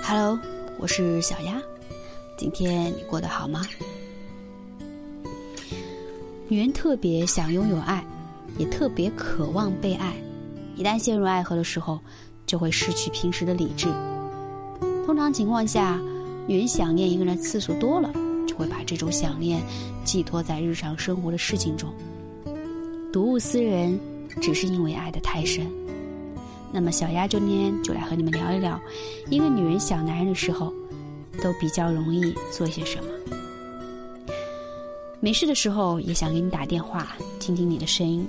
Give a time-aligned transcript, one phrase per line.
[0.00, 0.38] Hello，
[0.78, 1.60] 我是小丫。
[2.36, 3.62] 今天你过得好吗？
[6.48, 8.04] 女人特别想拥有爱，
[8.58, 10.14] 也特别渴望被爱。
[10.76, 12.00] 一旦陷入爱河的时候，
[12.46, 13.86] 就会失去平时的理智。
[15.04, 16.00] 通常情况下，
[16.46, 18.12] 女人想念一个人次数多了，
[18.46, 19.60] 就会把这种想念
[20.04, 21.92] 寄托在日常生活的事情中。
[23.12, 23.98] 睹物思人，
[24.40, 25.70] 只是因为爱得太深。
[26.72, 28.80] 那么，小丫今天就来和你们聊一聊，
[29.28, 30.72] 一个女人想男人的时候，
[31.42, 33.04] 都比较容易做些什么。
[35.20, 38.26] 没事的时候也想给你打电话，听听你的声音。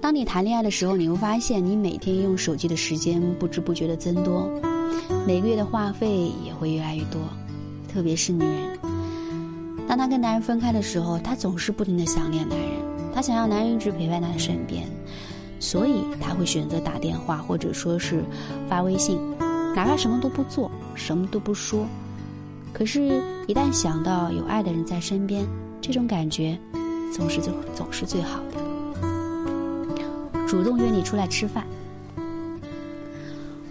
[0.00, 4.50] 当你谈恋爱的时候，你会发现你每天用手机的时间不知不觉的增多，
[5.26, 7.20] 每个月的话费也会越来越多。
[7.92, 8.78] 特别是女人，
[9.86, 12.68] 当她跟男人分开的时候，她总是不停的想念男人，
[13.14, 14.88] 她想要男人一直陪伴她的身边。
[15.60, 18.24] 所以他会选择打电话，或者说是
[18.68, 19.18] 发微信，
[19.76, 21.86] 哪怕什么都不做，什么都不说。
[22.72, 25.46] 可是，一旦想到有爱的人在身边，
[25.80, 26.58] 这种感觉
[27.12, 28.56] 总是最总是最好的。
[30.46, 31.64] 主动约你出来吃饭。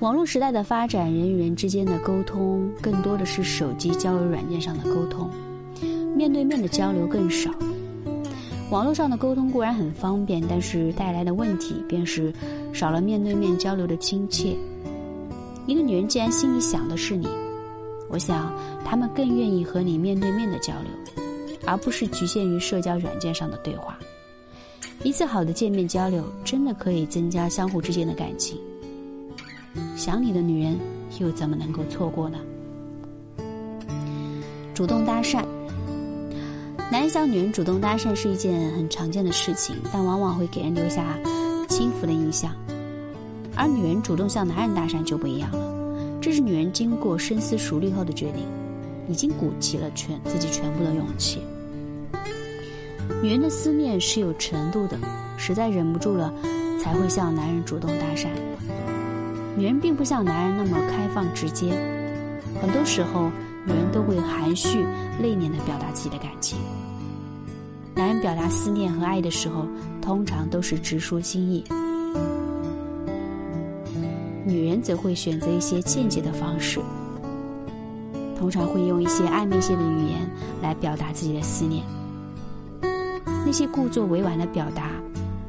[0.00, 5.30] 网络时代的发展，人与人之间的沟通更多的是手机交友软件上的沟通，
[6.14, 7.50] 面对面的交流更少。
[8.68, 12.32] 网络上的沟通固然很方便，但是带来的问题便是
[12.72, 14.56] 少了面对面交流的亲切。
[15.66, 17.28] 一个女人既然心里想的是你，
[18.08, 18.52] 我想
[18.84, 20.90] 她们更愿意和你面对面的交流，
[21.64, 23.96] 而不是局限于社交软件上的对话。
[25.04, 28.58] 一次好的见面交流，真的可以增加相互之间的感情。
[29.94, 30.76] 想你的女人，
[31.20, 32.38] 又怎么能够错过呢？
[34.74, 35.44] 主动搭讪。
[36.88, 41.04] 男人向女人主动搭讪是一件很常见的事情，但往往会给人留下
[41.68, 42.52] 轻浮的印象。
[43.56, 45.58] 而女人主动向男人搭讪就不一样了，
[46.20, 48.46] 这是女人经过深思熟虑后的决定，
[49.08, 51.40] 已经鼓起了全自己全部的勇气。
[53.20, 54.96] 女人的思念是有程度的，
[55.36, 56.32] 实在忍不住了，
[56.80, 58.28] 才会向男人主动搭讪。
[59.56, 61.72] 女人并不像男人那么开放直接，
[62.62, 63.28] 很多时候。
[63.68, 64.86] 女人都会含蓄、
[65.20, 66.58] 内敛的表达自己的感情。
[67.94, 69.66] 男人表达思念和爱的时候，
[70.02, 71.64] 通常都是直抒心意。
[74.44, 76.78] 女人则会选择一些间接的方式，
[78.38, 80.30] 通常会用一些暧昧性的语言
[80.62, 81.82] 来表达自己的思念。
[83.44, 84.90] 那些故作委婉的表达，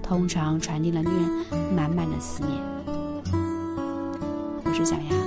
[0.02, 2.54] 通常传递了女人满满的思念。
[4.64, 5.27] 我是小丫。